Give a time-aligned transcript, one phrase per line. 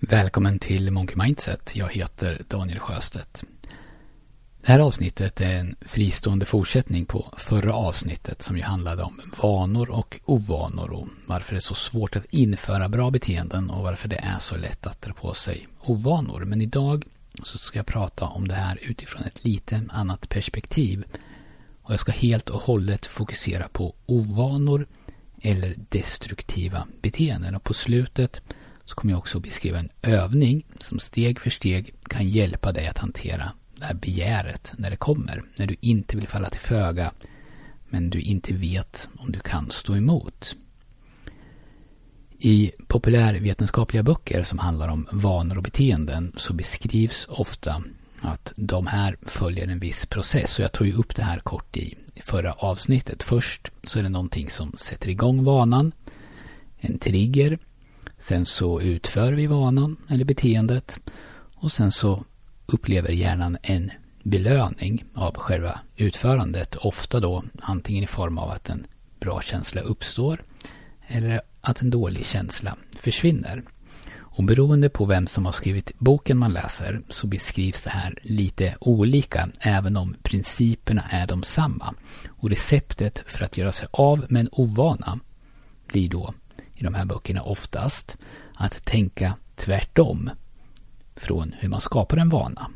[0.00, 1.76] Välkommen till Monkey Mindset.
[1.76, 3.44] Jag heter Daniel Sjöstedt.
[4.60, 9.90] Det här avsnittet är en fristående fortsättning på förra avsnittet som ju handlade om vanor
[9.90, 14.16] och ovanor och varför det är så svårt att införa bra beteenden och varför det
[14.16, 16.44] är så lätt att dra på sig ovanor.
[16.44, 17.04] Men idag
[17.42, 21.04] så ska jag prata om det här utifrån ett lite annat perspektiv.
[21.82, 24.86] Och jag ska helt och hållet fokusera på ovanor
[25.42, 27.54] eller destruktiva beteenden.
[27.54, 28.40] Och på slutet
[28.88, 32.98] så kommer jag också beskriva en övning som steg för steg kan hjälpa dig att
[32.98, 35.42] hantera det här begäret när det kommer.
[35.56, 37.12] När du inte vill falla till föga
[37.88, 40.56] men du inte vet om du kan stå emot.
[42.38, 47.82] I populärvetenskapliga böcker som handlar om vanor och beteenden så beskrivs ofta
[48.20, 50.58] att de här följer en viss process.
[50.58, 53.22] Och jag tog ju upp det här kort i förra avsnittet.
[53.22, 55.92] Först så är det någonting som sätter igång vanan.
[56.78, 57.58] En trigger
[58.18, 60.98] Sen så utför vi vanan eller beteendet
[61.54, 62.24] och sen så
[62.66, 63.90] upplever hjärnan en
[64.22, 66.76] belöning av själva utförandet.
[66.76, 68.86] Ofta då antingen i form av att en
[69.20, 70.42] bra känsla uppstår
[71.06, 73.62] eller att en dålig känsla försvinner.
[74.38, 78.76] Och beroende på vem som har skrivit boken man läser så beskrivs det här lite
[78.80, 81.94] olika även om principerna är de samma.
[82.28, 85.18] Och receptet för att göra sig av med en ovana
[85.86, 86.34] blir då
[86.78, 88.16] i de här böckerna oftast
[88.54, 90.30] att tänka tvärtom
[91.16, 92.70] från hur man skapar en vana.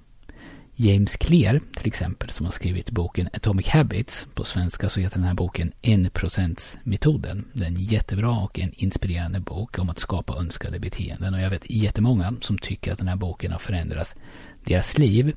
[0.74, 4.26] James Clear till exempel som har skrivit boken Atomic Habits.
[4.34, 7.44] På svenska så heter den här boken 1%-metoden.
[7.52, 11.34] Det är en jättebra och en inspirerande bok om att skapa önskade beteenden.
[11.34, 14.16] Och jag vet jättemånga som tycker att den här boken har förändrat
[14.64, 15.36] deras liv.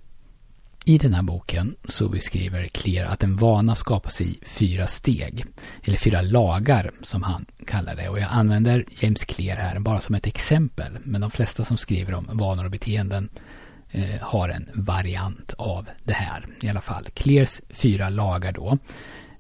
[0.88, 5.45] I den här boken så beskriver Clear att en vana skapas i fyra steg,
[5.83, 8.09] eller fyra lagar som han kallar det.
[8.09, 12.13] Och jag använder James Clear här bara som ett exempel, men de flesta som skriver
[12.13, 13.30] om vanor och beteenden
[13.91, 17.08] eh, har en variant av det här i alla fall.
[17.13, 18.78] Clears fyra lagar då.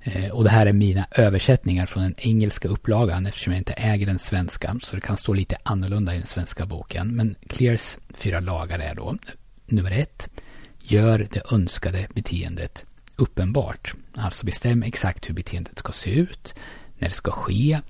[0.01, 4.05] Eh, och det här är mina översättningar från den engelska upplagan eftersom jag inte äger
[4.05, 4.77] den svenska.
[4.81, 7.15] Så det kan stå lite annorlunda i den svenska boken.
[7.15, 9.17] Men Clears fyra lagar är då
[9.65, 10.29] nummer ett
[10.87, 12.85] Gör det önskade beteendet
[13.15, 13.93] uppenbart.
[14.15, 16.55] Alltså bestäm exakt hur beteendet ska se ut,
[16.97, 17.81] när det ska ske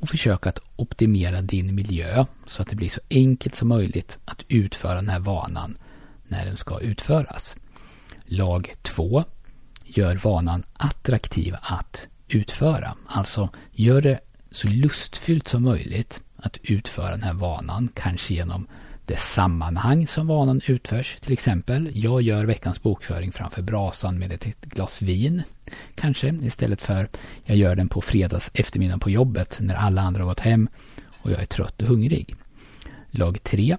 [0.00, 4.44] och försök att optimera din miljö så att det blir så enkelt som möjligt att
[4.48, 5.78] utföra den här vanan
[6.28, 7.56] när den ska utföras.
[8.24, 9.24] Lag 2.
[9.84, 12.94] Gör vanan attraktiv att utföra.
[13.06, 18.66] Alltså gör det så lustfyllt som möjligt att utföra den här vanan, kanske genom
[19.10, 21.18] det sammanhang som vanan utförs.
[21.20, 25.42] Till exempel, jag gör veckans bokföring framför brasan med ett glas vin.
[25.94, 27.08] Kanske istället för
[27.44, 30.68] jag gör den på fredags eftermiddag på jobbet när alla andra har gått hem
[31.08, 32.36] och jag är trött och hungrig.
[33.10, 33.76] Lag 3.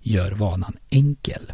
[0.00, 1.52] Gör vanan enkel.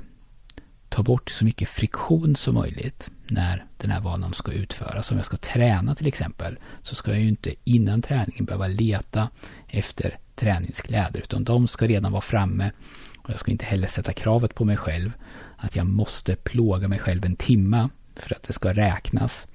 [0.89, 5.11] Ta bort så mycket friktion som möjligt när den här vanan ska utföras.
[5.11, 9.29] Om jag ska träna till exempel så ska jag ju inte innan träningen behöva leta
[9.69, 12.71] efter träningskläder utan de ska redan vara framme
[13.19, 15.13] och jag ska inte heller sätta kravet på mig själv
[15.57, 19.47] att jag måste plåga mig själv en timma för att det ska räknas.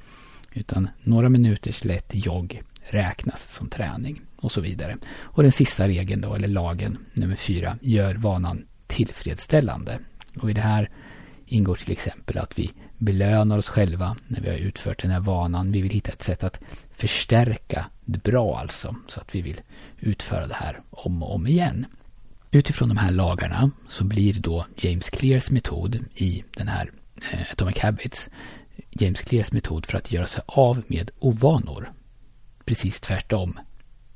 [0.54, 4.98] Utan några minuters lätt jogg räknas som träning och så vidare.
[5.20, 10.00] Och den sista regeln då, eller lagen nummer fyra, gör vanan tillfredsställande.
[10.40, 10.90] Och i det här
[11.54, 15.72] ingår till exempel att vi belönar oss själva när vi har utfört den här vanan.
[15.72, 16.60] Vi vill hitta ett sätt att
[16.92, 19.62] förstärka det bra alltså, så att vi vill
[20.00, 21.86] utföra det här om och om igen.
[22.52, 26.92] Utifrån de här lagarna så blir då James Clears metod i den här
[27.32, 28.30] eh, Atomic Habits
[28.90, 31.92] James Clears metod för att göra sig av med ovanor.
[32.66, 33.60] Precis tvärtom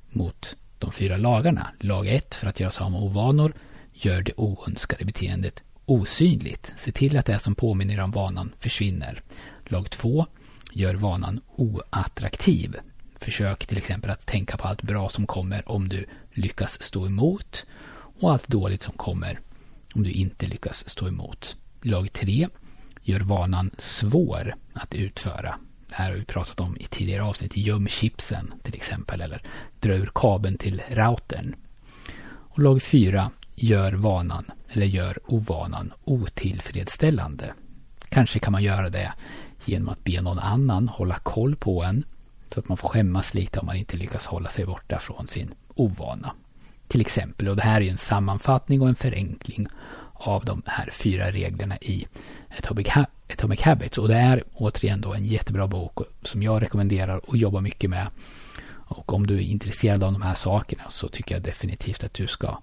[0.10, 1.68] mot de fyra lagarna.
[1.80, 3.54] Lag 1 för att göra sig av med ovanor
[3.94, 6.74] gör det oönskade beteendet osynligt.
[6.78, 9.22] Se till att det som påminner om vanan försvinner.
[9.66, 10.26] Lag 2
[10.72, 12.76] gör vanan oattraktiv.
[13.20, 17.66] Försök till exempel att tänka på allt bra som kommer om du lyckas stå emot
[18.20, 19.40] och allt dåligt som kommer
[19.94, 21.58] om du inte lyckas stå emot.
[21.82, 22.48] Lag 3
[23.02, 25.60] gör vanan svår att utföra.
[25.88, 27.58] Det här har vi pratat om i tidigare avsnitt.
[27.58, 29.42] Göm chipsen till exempel eller
[29.80, 31.56] dra ur kabeln till routern.
[32.28, 37.54] Och lag 4 gör vanan eller gör ovanan otillfredsställande.
[38.10, 39.14] Kanske kan man göra det
[39.66, 42.04] genom att be någon annan hålla koll på en
[42.54, 45.54] så att man får skämmas lite om man inte lyckas hålla sig borta från sin
[45.76, 46.32] ovana.
[46.88, 49.68] Till exempel, och det här är en sammanfattning och en förenkling
[50.14, 52.08] av de här fyra reglerna i
[52.58, 53.98] Atomic, ha Atomic Habits.
[53.98, 58.08] Och det är återigen då en jättebra bok som jag rekommenderar och jobbar mycket med.
[58.90, 62.28] Och om du är intresserad av de här sakerna så tycker jag definitivt att du
[62.28, 62.58] ska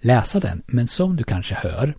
[0.00, 0.62] läsa den.
[0.66, 1.94] Men som du kanske hör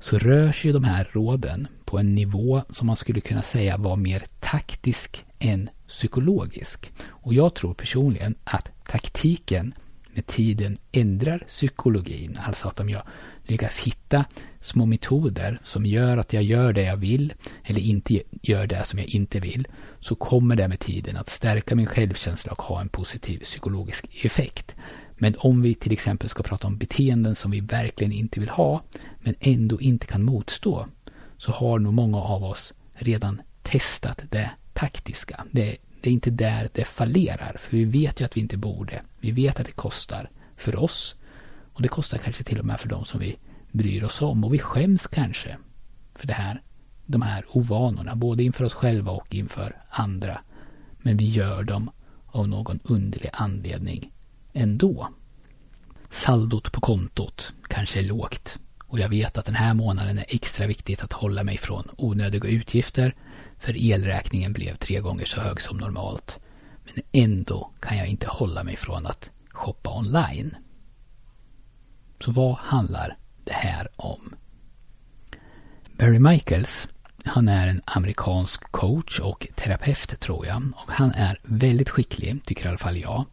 [0.00, 3.96] så rör sig de här råden på en nivå som man skulle kunna säga var
[3.96, 6.92] mer taktisk än psykologisk.
[7.08, 9.74] Och jag tror personligen att taktiken
[10.16, 12.38] med tiden ändrar psykologin.
[12.42, 13.02] Alltså att om jag
[13.44, 14.24] lyckas hitta
[14.60, 17.34] små metoder som gör att jag gör det jag vill
[17.64, 19.66] eller inte gör det som jag inte vill
[20.00, 24.74] så kommer det med tiden att stärka min självkänsla och ha en positiv psykologisk effekt.
[25.18, 28.82] Men om vi till exempel ska prata om beteenden som vi verkligen inte vill ha
[29.20, 30.86] men ändå inte kan motstå
[31.36, 35.44] så har nog många av oss redan testat det taktiska.
[35.50, 39.02] Det, det är inte där det fallerar, för vi vet ju att vi inte borde.
[39.20, 41.14] Vi vet att det kostar för oss
[41.72, 43.36] och det kostar kanske till och med för de som vi
[43.72, 45.56] bryr oss om och vi skäms kanske
[46.14, 46.62] för det här,
[47.06, 50.40] de här ovanorna, både inför oss själva och inför andra.
[50.98, 51.90] Men vi gör dem
[52.26, 54.12] av någon underlig anledning
[54.56, 55.08] ändå.
[56.10, 60.66] Saldot på kontot kanske är lågt och jag vet att den här månaden är extra
[60.66, 63.14] viktigt att hålla mig från onödiga utgifter
[63.58, 66.38] för elräkningen blev tre gånger så hög som normalt.
[66.84, 70.56] Men ändå kan jag inte hålla mig från att shoppa online.
[72.20, 74.34] Så vad handlar det här om?
[75.98, 76.88] Barry Michaels,
[77.24, 80.62] han är en amerikansk coach och terapeut tror jag.
[80.76, 83.24] Och han är väldigt skicklig, tycker i alla fall jag,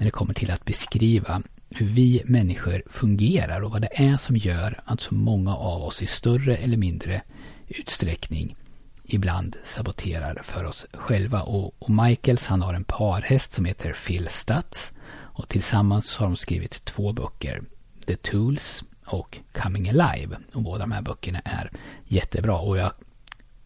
[0.00, 4.36] när det kommer till att beskriva hur vi människor fungerar och vad det är som
[4.36, 7.22] gör att så många av oss i större eller mindre
[7.68, 8.56] utsträckning
[9.04, 11.42] ibland saboterar för oss själva.
[11.42, 14.92] Och, och Michaels han har en parhäst som heter Phil Stutz.
[15.12, 17.62] Och tillsammans har de skrivit två böcker.
[18.06, 20.36] The Tools och Coming Alive.
[20.52, 21.70] Och båda de här böckerna är
[22.04, 22.58] jättebra.
[22.58, 22.92] Och jag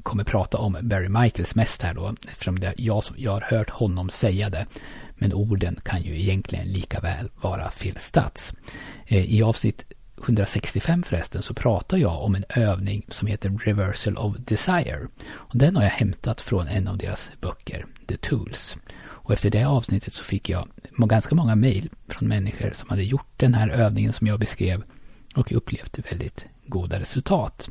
[0.03, 2.15] kommer prata om Barry Michaels mest här då.
[2.29, 4.67] Eftersom det jag, jag har hört honom säga det.
[5.17, 8.55] Men orden kan ju egentligen lika väl vara felstats.
[9.07, 9.85] Eh, I avsnitt
[10.25, 15.09] 165 förresten så pratar jag om en övning som heter Reversal of Desire.
[15.27, 18.77] Och den har jag hämtat från en av deras böcker, The Tools.
[19.25, 23.33] Och efter det avsnittet så fick jag ganska många mejl från människor som hade gjort
[23.37, 24.83] den här övningen som jag beskrev
[25.35, 27.69] och upplevt väldigt goda resultat.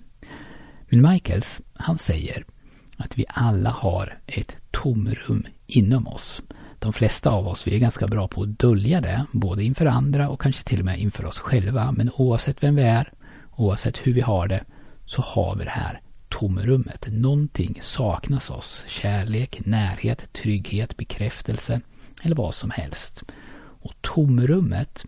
[0.89, 2.45] Men Michaels, han säger
[2.97, 6.41] att vi alla har ett tomrum inom oss
[6.83, 10.29] de flesta av oss, vi är ganska bra på att dölja det, både inför andra
[10.29, 11.91] och kanske till och med inför oss själva.
[11.91, 13.11] Men oavsett vem vi är,
[13.55, 14.63] oavsett hur vi har det,
[15.05, 17.07] så har vi det här tomrummet.
[17.11, 18.83] Någonting saknas oss.
[18.87, 21.81] Kärlek, närhet, trygghet, bekräftelse
[22.21, 23.23] eller vad som helst.
[23.57, 25.05] Och tomrummet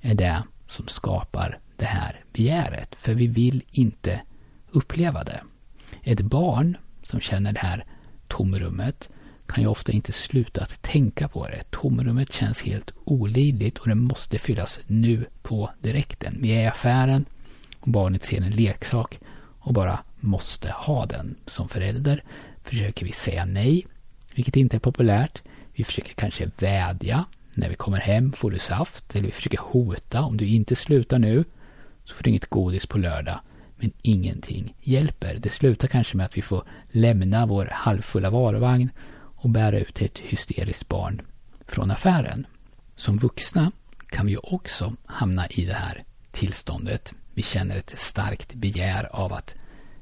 [0.00, 2.94] är det som skapar det här begäret.
[2.98, 4.20] För vi vill inte
[4.70, 5.40] uppleva det.
[6.02, 7.84] Ett barn som känner det här
[8.28, 9.08] tomrummet
[9.50, 11.62] kan ju ofta inte sluta att tänka på det.
[11.70, 16.36] Tomrummet känns helt olidligt och det måste fyllas nu på direkten.
[16.40, 17.24] Vi är i affären
[17.80, 19.18] och barnet ser en leksak
[19.58, 21.36] och bara måste ha den.
[21.46, 22.24] Som förälder
[22.64, 23.86] försöker vi säga nej,
[24.34, 25.42] vilket inte är populärt.
[25.72, 27.24] Vi försöker kanske vädja.
[27.54, 29.16] När vi kommer hem får du saft.
[29.16, 30.22] Eller vi försöker hota.
[30.22, 31.44] Om du inte slutar nu
[32.04, 33.40] så får du inget godis på lördag.
[33.76, 35.36] Men ingenting hjälper.
[35.36, 38.90] Det slutar kanske med att vi får lämna vår halvfulla varuvagn
[39.40, 41.22] och bära ut ett hysteriskt barn
[41.66, 42.46] från affären.
[42.96, 43.72] Som vuxna
[44.08, 47.14] kan vi också hamna i det här tillståndet.
[47.34, 49.54] Vi känner ett starkt begär av att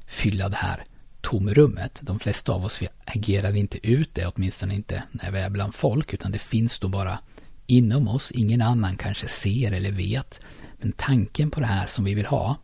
[0.07, 0.83] fylla det här
[1.21, 1.99] tomrummet.
[2.03, 5.75] De flesta av oss vi agerar inte ut det, åtminstone inte när vi är bland
[5.75, 7.19] folk, utan det finns då bara
[7.67, 8.31] inom oss.
[8.31, 10.39] Ingen annan kanske ser eller vet.
[10.77, 12.57] Men tanken på det här som vi vill ha,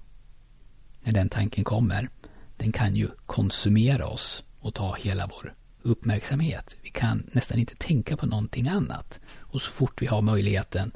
[1.03, 2.09] när den tanken kommer,
[2.57, 5.53] den kan ju konsumera oss och ta hela vår
[5.85, 6.75] uppmärksamhet.
[6.81, 9.19] Vi kan nästan inte tänka på någonting annat.
[9.37, 10.91] Och så fort vi har möjligheten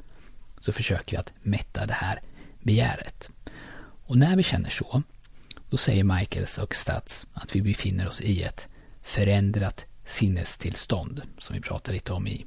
[0.60, 2.20] så försöker vi att mätta det här
[2.62, 3.30] begäret.
[4.06, 5.02] Och när vi känner så,
[5.70, 8.66] då säger Michaels och Stats att vi befinner oss i ett
[9.02, 12.46] förändrat sinnestillstånd, som vi pratade lite om i,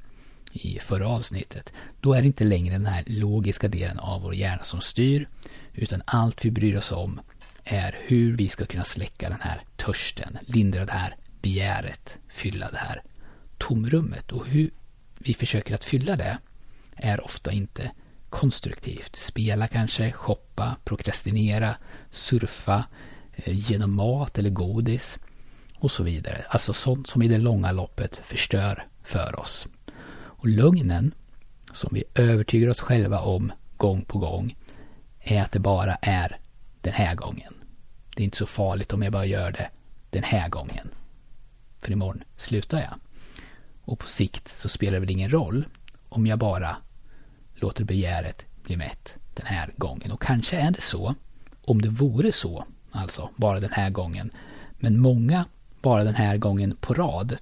[0.52, 1.74] i förra avsnittet.
[2.02, 5.28] Då är det inte längre den här logiska delen av vår hjärna som styr,
[5.74, 7.22] utan allt vi bryr oss om
[7.64, 12.78] är hur vi ska kunna släcka den här törsten, lindra det här begäret fylla det
[12.78, 13.04] här
[13.58, 14.32] tomrummet.
[14.32, 14.72] Och hur
[15.20, 16.38] vi försöker att fylla det
[16.96, 17.92] är ofta inte
[18.30, 19.16] konstruktivt.
[19.16, 21.76] Spela kanske, shoppa, prokrastinera,
[22.12, 22.86] surfa,
[23.36, 25.20] eh, genom mat eller godis
[25.76, 26.46] och så vidare.
[26.50, 29.68] Alltså sånt som i det långa loppet förstör för oss.
[30.16, 31.14] Och lögnen
[31.72, 34.56] som vi övertygar oss själva om gång på gång
[35.20, 36.40] är att det bara är
[36.82, 37.54] den här gången.
[38.16, 39.70] Det är inte så farligt om jag bara gör det
[40.10, 40.90] den här gången
[41.84, 42.94] för imorgon slutar jag.
[43.82, 45.66] Och på sikt så spelar det väl ingen roll
[46.10, 46.78] om jag bara
[47.54, 50.12] låter begäret bli mätt den här gången.
[50.12, 51.16] Och kanske är det så,
[51.66, 54.32] om det vore så, alltså bara den här gången.
[54.80, 55.46] Men många
[55.82, 57.38] bara den här gången på rad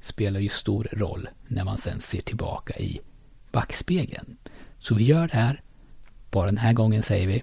[0.00, 3.00] spelar ju stor roll när man sen ser tillbaka i
[3.52, 4.36] backspegeln.
[4.78, 5.62] Så vi gör det här,
[6.30, 7.42] bara den här gången säger vi.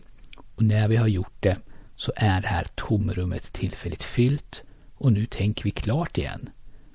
[0.56, 1.58] Och när vi har gjort det
[1.96, 4.64] så är det här tomrummet tillfälligt fyllt
[5.02, 6.50] och nu tänker vi klart igen.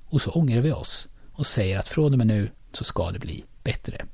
[0.05, 3.19] Och så ångrar vi oss och säger att från och med nu så ska det
[3.19, 4.05] bli bättre.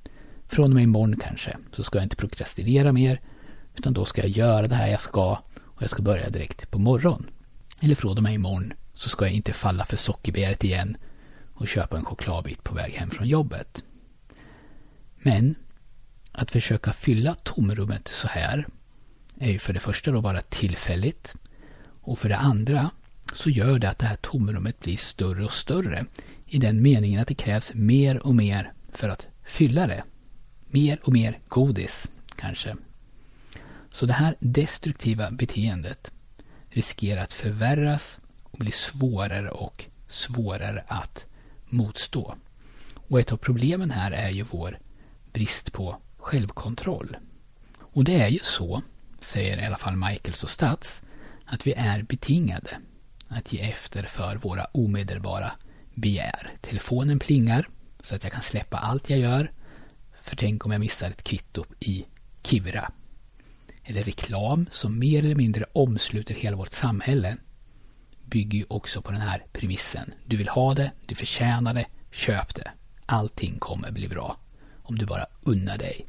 [0.47, 3.21] Från och med imorgon kanske så ska jag inte prokrastinera mer
[3.75, 5.31] utan då ska jag göra det här jag ska
[5.61, 7.25] och jag ska börja direkt på morgon.
[7.79, 10.97] Eller från och med imorgon så ska jag inte falla för sockerbegäret igen
[11.53, 13.83] och köpa en chokladbit på väg hem från jobbet.
[15.15, 15.55] Men
[16.31, 18.67] att försöka fylla tomrummet så här
[19.39, 21.35] är ju för det första då bara tillfälligt
[22.01, 22.89] och för det andra
[23.33, 26.05] så gör det att det här tomrummet blir större och större
[26.45, 30.03] i den meningen att det krävs mer och mer för att fylla det.
[30.67, 32.75] Mer och mer godis, kanske.
[33.91, 36.11] Så det här destruktiva beteendet
[36.69, 41.25] riskerar att förvärras och bli svårare och svårare att
[41.65, 42.35] motstå.
[42.95, 44.79] Och ett av problemen här är ju vår
[45.33, 47.17] brist på självkontroll.
[47.79, 48.81] Och det är ju så,
[49.19, 51.01] säger i alla fall Michaels och Stats,
[51.45, 52.77] att vi är betingade
[53.35, 55.51] att ge efter för våra omedelbara
[55.93, 56.51] begär.
[56.61, 57.69] Telefonen plingar
[58.03, 59.51] så att jag kan släppa allt jag gör.
[60.21, 62.05] För tänk om jag missar ett kvitto i
[62.43, 62.91] Kivra.
[63.83, 67.37] Eller reklam som mer eller mindre omsluter hela vårt samhälle
[68.25, 70.13] bygger ju också på den här premissen.
[70.25, 72.71] Du vill ha det, du förtjänar det, köp det.
[73.05, 74.37] Allting kommer bli bra.
[74.83, 76.07] Om du bara unnar dig.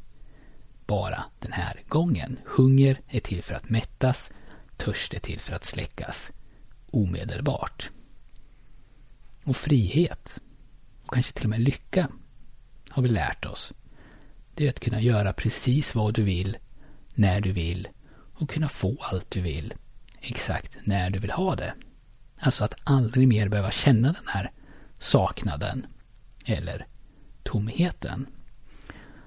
[0.85, 2.39] Bara den här gången.
[2.45, 4.31] Hunger är till för att mättas.
[4.77, 6.31] Törst är till för att släckas
[6.95, 7.89] omedelbart.
[9.43, 10.39] Och frihet,
[11.05, 12.09] och kanske till och med lycka,
[12.89, 13.73] har vi lärt oss.
[14.53, 16.57] Det är att kunna göra precis vad du vill,
[17.15, 17.87] när du vill
[18.33, 19.73] och kunna få allt du vill,
[20.21, 21.73] exakt när du vill ha det.
[22.39, 24.51] Alltså att aldrig mer behöva känna den här
[24.99, 25.85] saknaden
[26.45, 26.87] eller
[27.43, 28.27] tomheten.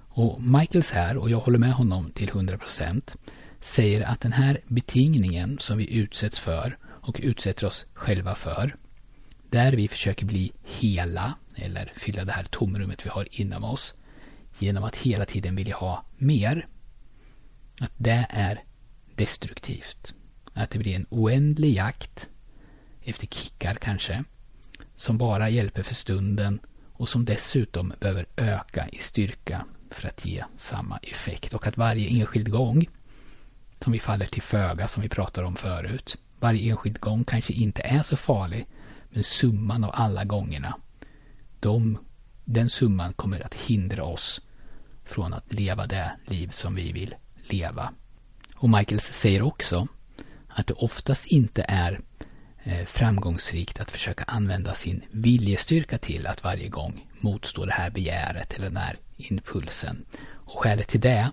[0.09, 3.17] Och Michaels här, och jag håller med honom till 100%,
[3.61, 8.77] säger att den här betingningen som vi utsätts för och utsätter oss själva för,
[9.51, 13.95] där vi försöker bli hela eller fylla det här tomrummet vi har inom oss
[14.59, 16.69] genom att hela tiden vilja ha mer,
[17.81, 18.65] att det är
[19.15, 20.15] destruktivt.
[20.53, 22.29] Att det blir en oändlig jakt
[23.03, 24.25] efter kickar kanske,
[24.95, 26.61] som bara hjälper för stunden
[26.93, 31.55] och som dessutom behöver öka i styrka för att ge samma effekt.
[31.55, 32.89] Och att varje enskild gång
[33.81, 37.83] som vi faller till föga, som vi pratade om förut, varje enskild gång kanske inte
[37.83, 38.67] är så farlig,
[39.11, 40.77] men summan av alla gångerna,
[41.61, 41.99] de,
[42.45, 44.41] den summan kommer att hindra oss
[45.05, 47.15] från att leva det liv som vi vill
[47.49, 47.93] leva.
[48.55, 49.87] Och Michaels säger också
[50.49, 52.01] att det oftast inte är
[52.63, 58.53] eh, framgångsrikt att försöka använda sin viljestyrka till att varje gång motstå det här begäret
[58.53, 60.05] eller den här impulsen.
[60.31, 61.31] Och skälet till det,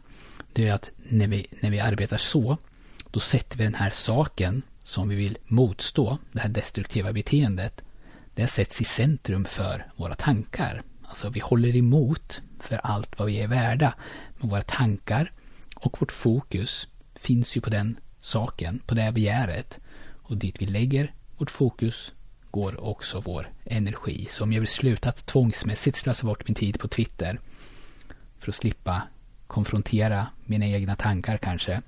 [0.53, 2.57] det är att när vi, när vi arbetar så,
[3.11, 7.83] då sätter vi den här saken som vi vill motstå, det här destruktiva beteendet,
[8.33, 10.83] det sätts i centrum för våra tankar.
[11.03, 13.93] Alltså vi håller emot för allt vad vi är värda.
[14.37, 15.31] Men våra tankar
[15.75, 19.79] och vårt fokus finns ju på den saken, på det begäret.
[20.21, 22.13] Och dit vi lägger vårt fokus
[22.51, 24.27] går också vår energi.
[24.31, 27.39] Så om jag vill sluta att tvångsmässigt slösa bort min tid på Twitter
[28.39, 29.01] för att slippa
[29.47, 31.81] konfrontera mina egna tankar kanske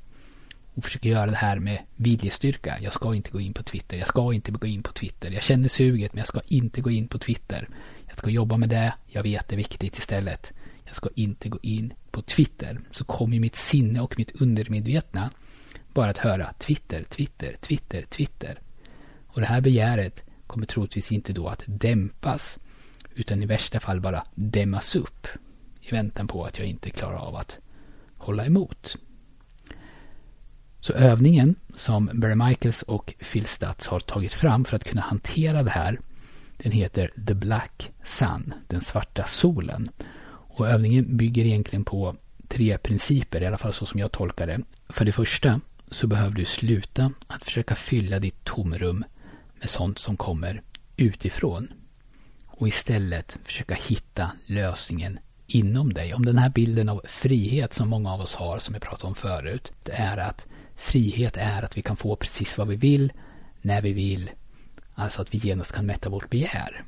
[0.78, 2.78] och försöker göra det här med viljestyrka.
[2.82, 3.98] Jag ska inte gå in på Twitter.
[3.98, 5.32] Jag ska inte gå in på Twitter.
[5.32, 7.70] Jag känner suget men jag ska inte gå in på Twitter.
[8.08, 8.94] Jag ska jobba med det.
[9.08, 10.54] Jag vet det är viktigt istället.
[10.86, 12.80] Jag ska inte gå in på Twitter.
[12.92, 15.30] Så kommer mitt sinne och mitt undermedvetna
[15.94, 18.60] bara att höra Twitter, Twitter, Twitter, Twitter.
[19.28, 22.58] Och det här begäret kommer troligtvis inte då att dämpas
[23.16, 25.28] utan i värsta fall bara dämmas upp
[25.82, 27.60] i väntan på att jag inte klarar av att
[28.18, 28.98] hålla emot.
[30.88, 35.63] Så övningen som Barry Michaels och Phil Stutz har tagit fram för att kunna hantera
[35.63, 36.00] det här
[36.58, 39.86] den heter The Black Sun, den svarta solen.
[40.29, 42.15] Och övningen bygger egentligen på
[42.48, 44.62] tre principer, i alla fall så som jag tolkar det.
[44.89, 49.03] För det första så behöver du sluta att försöka fylla ditt tomrum
[49.60, 50.62] med sånt som kommer
[50.98, 51.67] utifrån.
[52.46, 56.13] Och istället försöka hitta lösningen inom dig.
[56.13, 59.15] Om den här bilden av frihet som många av oss har, som jag pratade om
[59.15, 60.48] förut, det är att
[60.78, 63.14] frihet är att vi kan få precis vad vi vill,
[63.62, 64.32] när vi vill.
[64.94, 66.84] Alltså att vi genast kan mätta vårt begär.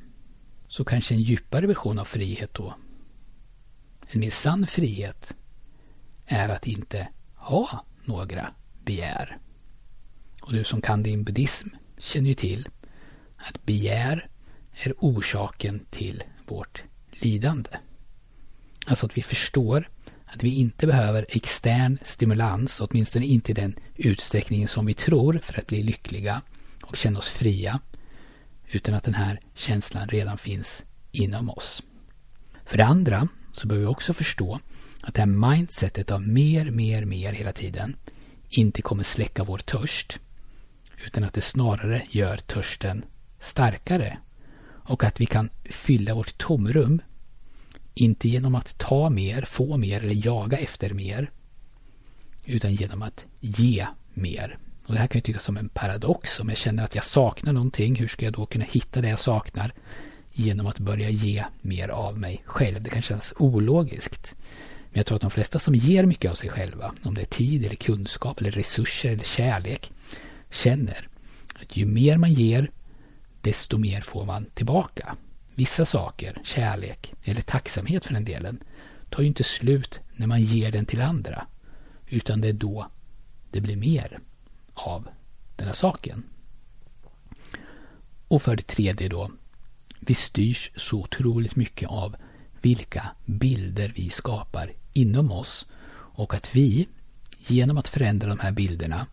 [0.67, 2.75] Så kanske en djupare version av frihet då,
[4.08, 5.36] en mer sann frihet,
[6.25, 8.53] är att inte ha några
[8.86, 9.38] begär.
[10.41, 11.67] Och du som kan din buddhism
[11.98, 12.69] känner ju till
[13.38, 14.29] att begär
[14.74, 17.69] är orsaken till vårt lidande.
[18.86, 19.89] Alltså att vi förstår
[20.33, 25.59] att vi inte behöver extern stimulans, åtminstone inte i den utsträckningen som vi tror för
[25.59, 26.41] att bli lyckliga
[26.83, 27.79] och känna oss fria.
[28.71, 31.83] Utan att den här känslan redan finns inom oss.
[32.65, 34.59] För det andra så behöver vi också förstå
[35.01, 37.95] att det här mindsetet av mer, mer, mer hela tiden
[38.50, 40.19] inte kommer släcka vår törst.
[41.05, 43.05] Utan att det snarare gör törsten
[43.39, 44.17] starkare.
[44.65, 47.01] Och att vi kan fylla vårt tomrum
[48.01, 51.31] inte genom att ta mer, få mer eller jaga efter mer.
[52.45, 54.57] Utan genom att ge mer.
[54.85, 56.39] Och det här kan ju tyckas som en paradox.
[56.39, 59.19] Om jag känner att jag saknar någonting, hur ska jag då kunna hitta det jag
[59.19, 59.73] saknar?
[60.33, 62.81] Genom att börja ge mer av mig själv.
[62.81, 64.35] Det kan kännas ologiskt.
[64.91, 67.25] Men jag tror att de flesta som ger mycket av sig själva, om det är
[67.25, 69.91] tid eller kunskap eller resurser eller kärlek,
[70.49, 71.07] känner
[71.61, 72.71] att ju mer man ger,
[73.41, 75.15] desto mer får man tillbaka.
[75.59, 78.63] Vissa saker, kärlek eller tacksamhet för den delen,
[79.09, 81.47] tar ju inte slut när man ger den till andra.
[82.07, 82.87] Utan det är då
[83.51, 84.19] det blir mer
[84.73, 85.07] av
[85.55, 86.23] den här saken.
[88.27, 89.31] Och för det tredje då,
[89.99, 92.15] vi styrs så otroligt mycket av
[92.61, 96.87] vilka bilder vi skapar inom oss och att vi
[97.37, 99.07] genom att förändra de här bilderna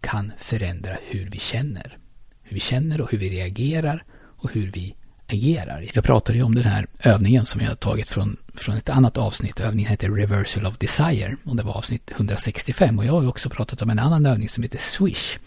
[0.00, 1.98] kan förändra hur vi känner.
[2.42, 4.96] Hur vi känner och hur vi reagerar och hur vi
[5.32, 5.84] agerar.
[5.94, 9.16] Jag pratade ju om den här övningen som jag har tagit från, från ett annat
[9.16, 9.60] avsnitt.
[9.60, 13.50] Övningen heter Reversal of Desire och det var avsnitt 165 och jag har ju också
[13.50, 15.38] pratat om en annan övning som heter Swish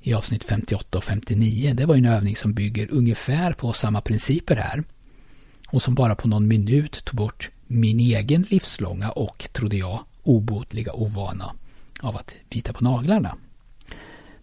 [0.00, 1.74] i avsnitt 58 och 59.
[1.74, 4.84] Det var en övning som bygger ungefär på samma principer här
[5.68, 10.92] och som bara på någon minut tog bort min egen livslånga och, trodde jag, obotliga
[10.92, 11.52] ovana
[12.00, 13.36] av att bita på naglarna.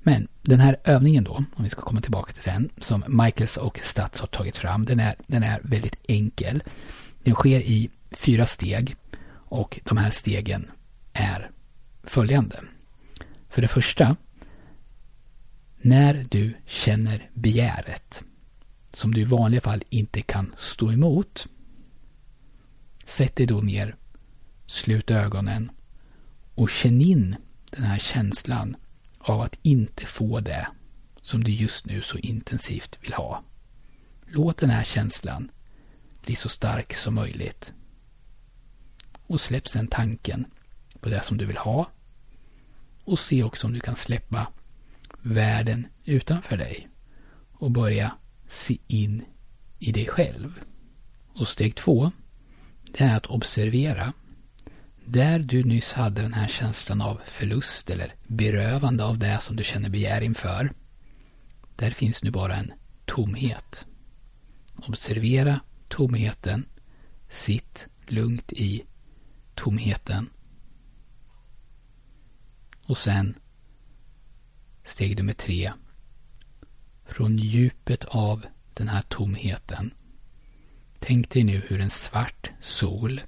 [0.07, 3.79] Men den här övningen då, om vi ska komma tillbaka till den, som Michaels och
[3.83, 6.63] Stats har tagit fram, den är, den är väldigt enkel.
[7.23, 8.95] Den sker i fyra steg
[9.31, 10.71] och de här stegen
[11.13, 11.51] är
[12.03, 12.59] följande.
[13.49, 14.15] För det första,
[15.77, 18.23] när du känner begäret,
[18.93, 21.47] som du i vanliga fall inte kan stå emot,
[23.05, 23.95] sätt dig då ner,
[24.65, 25.71] slut ögonen
[26.55, 27.35] och känn in
[27.71, 28.75] den här känslan
[29.29, 30.67] av att inte få det
[31.21, 33.43] som du just nu så intensivt vill ha.
[34.25, 35.51] Låt den här känslan
[36.21, 37.73] bli så stark som möjligt.
[39.27, 40.45] Och släpp sen tanken
[40.99, 41.89] på det som du vill ha.
[43.03, 44.47] Och se också om du kan släppa
[45.21, 46.87] världen utanför dig.
[47.51, 48.11] Och börja
[48.47, 49.25] se in
[49.79, 50.59] i dig själv.
[51.27, 52.11] Och steg två,
[52.91, 54.13] det är att observera
[55.07, 59.63] där du nyss hade den här känslan av förlust eller berövande av det som du
[59.63, 60.73] känner begär inför.
[61.75, 62.73] Där finns nu bara en
[63.05, 63.85] tomhet.
[64.75, 66.65] Observera tomheten.
[67.29, 68.83] Sitt lugnt i
[69.55, 70.29] tomheten.
[72.83, 73.35] Och sen
[74.83, 75.71] steg nummer tre.
[77.05, 79.93] Från djupet av den här tomheten.
[80.99, 83.21] Tänk dig nu hur en svart sol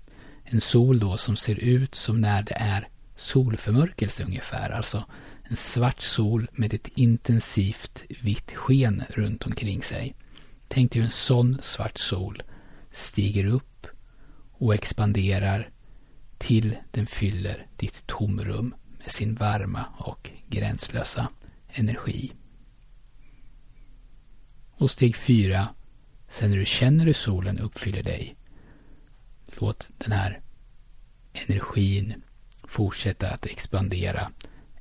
[0.49, 4.69] en sol då som ser ut som när det är solförmörkelse ungefär.
[4.69, 5.05] Alltså
[5.43, 10.15] en svart sol med ett intensivt vitt sken runt omkring sig.
[10.67, 12.43] Tänk dig hur en sån svart sol
[12.91, 13.87] stiger upp
[14.51, 15.69] och expanderar
[16.37, 21.27] till den fyller ditt tomrum med sin varma och gränslösa
[21.67, 22.31] energi.
[24.71, 25.67] Och steg fyra,
[26.29, 28.35] sen när du känner hur solen uppfyller dig,
[29.59, 30.41] Låt den här
[31.33, 32.21] energin
[32.63, 34.31] fortsätta att expandera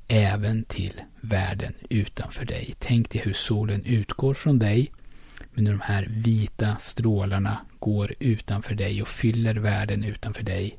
[0.08, 2.74] även till världen utanför dig.
[2.78, 4.92] Tänk dig hur solen utgår från dig
[5.54, 10.78] men de här vita strålarna går utanför dig och fyller världen utanför dig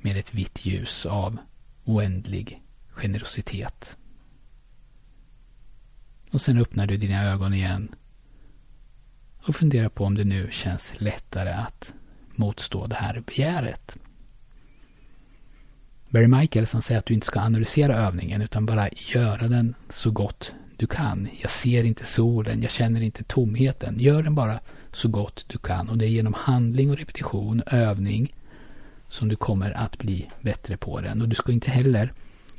[0.00, 1.38] med ett vitt ljus av
[1.84, 3.96] oändlig generositet.
[6.30, 7.94] Och sen öppnar du dina ögon igen
[9.36, 11.94] och funderar på om det nu känns lättare att
[12.38, 13.96] motstå det här begäret.
[16.08, 20.10] Barry Michaels han säger att du inte ska analysera övningen utan bara göra den så
[20.10, 21.28] gott du kan.
[21.42, 23.98] Jag ser inte solen, jag känner inte tomheten.
[23.98, 24.60] Gör den bara
[24.92, 28.34] så gott du kan och det är genom handling och repetition, övning
[29.08, 31.22] som du kommer att bli bättre på den.
[31.22, 32.12] Och du ska inte heller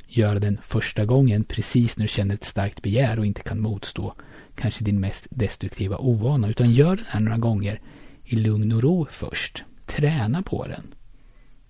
[0.08, 4.12] göra den första gången precis när du känner ett starkt begär och inte kan motstå
[4.54, 7.80] kanske din mest destruktiva ovana utan gör den här några gånger
[8.28, 9.64] i lugn och ro först.
[9.86, 10.94] Träna på den.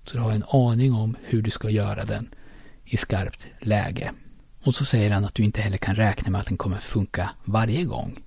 [0.03, 2.35] Så du har en aning om hur du ska göra den
[2.85, 4.13] i skarpt läge.
[4.65, 7.31] Och så säger han att du inte heller kan räkna med att den kommer funka
[7.45, 8.19] varje gång.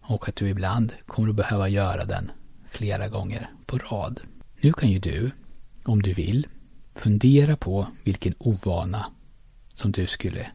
[0.00, 2.30] Och att du ibland kommer att behöva göra den
[2.68, 4.20] flera gånger på rad.
[4.60, 5.30] Nu kan ju du,
[5.84, 6.46] om du vill,
[6.94, 9.06] fundera på vilken ovana
[9.74, 10.46] som du skulle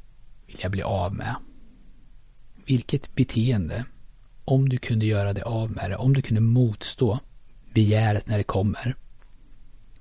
[0.48, 1.36] vilja bli av med.
[2.66, 3.86] Vilket beteende,
[4.48, 7.20] om du kunde göra dig av med det, om du kunde motstå
[7.74, 8.96] begäret när det kommer,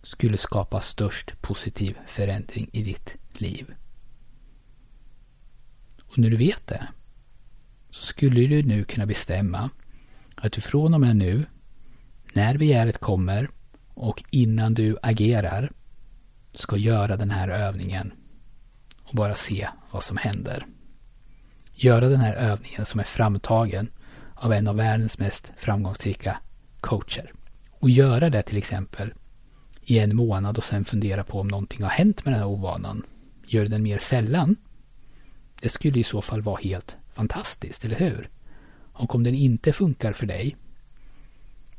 [0.03, 3.75] skulle skapa störst positiv förändring i ditt liv.
[6.03, 6.89] Och när du vet det
[7.91, 9.71] så skulle du nu kunna bestämma
[10.35, 11.45] att du från och med nu,
[12.33, 13.51] när begäret kommer
[13.95, 15.73] och innan du agerar,
[16.55, 18.13] ska göra den här övningen
[19.03, 20.67] och bara se vad som händer.
[21.73, 23.91] Göra den här övningen som är framtagen
[24.37, 26.39] av en av världens mest framgångsrika
[26.81, 27.33] coacher.
[27.71, 29.15] Och göra det till exempel
[29.83, 33.03] i en månad och sen fundera på om någonting har hänt med den här ovanan.
[33.47, 34.57] Gör den mer sällan.
[35.61, 38.31] Det skulle i så fall vara helt fantastiskt, eller hur?
[38.93, 40.57] Och om den inte funkar för dig,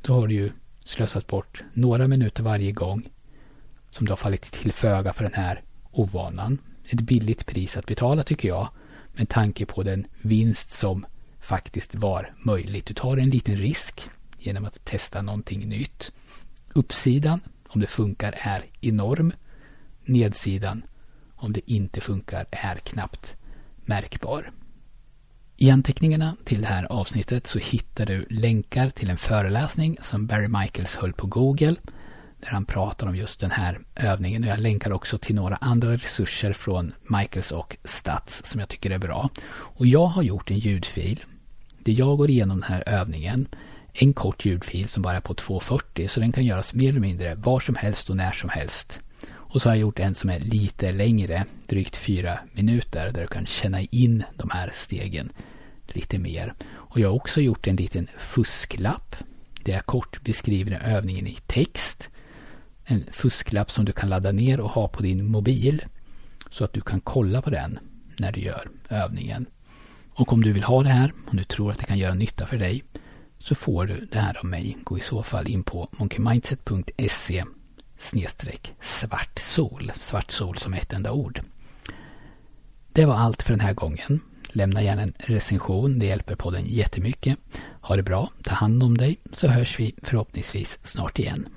[0.02, 0.52] då har du ju
[0.86, 3.10] slösat bort några minuter varje gång
[3.90, 6.62] som du har fallit till föga för den här ovanan.
[6.90, 8.68] Ett billigt pris att betala tycker jag,
[9.14, 11.06] med tanke på den vinst som
[11.48, 12.86] faktiskt var möjligt.
[12.86, 16.12] Du tar en liten risk genom att testa någonting nytt.
[16.74, 19.34] Uppsidan, om det funkar, är enorm.
[20.06, 20.86] Nedsidan,
[21.36, 23.36] om det inte funkar, är knappt
[23.86, 24.52] märkbar.
[25.58, 30.48] I anteckningarna till det här avsnittet så hittar du länkar till en föreläsning som Barry
[30.48, 31.76] Michaels höll på Google
[32.40, 34.44] där han pratar om just den här övningen.
[34.44, 38.92] Och jag länkar också till några andra resurser från Michaels och Stats som jag tycker
[38.92, 39.30] är bra.
[39.50, 41.24] Och jag har gjort en ljudfil
[41.88, 43.48] där jag går igenom den här övningen.
[43.94, 47.36] En kort ljudfil som bara är på 2.40 så den kan göras mer eller mindre
[47.36, 49.00] var som helst och när som helst.
[49.30, 53.28] Och så har jag gjort en som är lite längre, drygt fyra minuter, där du
[53.28, 55.30] kan känna in de här stegen
[55.88, 56.54] lite mer.
[56.70, 59.16] Och jag har också gjort en liten fusklapp
[59.64, 62.10] där jag kort beskriver övningen i text.
[62.86, 65.86] En fusklapp som du kan ladda ner och ha på din mobil
[66.52, 67.80] så att du kan kolla på den
[68.18, 69.46] när du gör övningen.
[70.18, 72.46] Och om du vill ha det här, om du tror att det kan göra nytta
[72.46, 72.84] för dig,
[73.40, 74.78] så får du det här av mig.
[74.84, 77.44] Gå i så fall in på monkeymindset.se
[77.98, 79.92] snedstreck Svartsol.
[80.00, 81.42] Svart sol som ett enda ord.
[82.94, 84.20] Det var allt för den här gången.
[84.50, 87.38] Lämna gärna en recension, det hjälper podden jättemycket.
[87.82, 91.48] Ha det bra, ta hand om dig, så hörs vi förhoppningsvis snart igen.